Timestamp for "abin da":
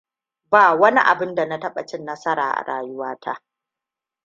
0.99-1.45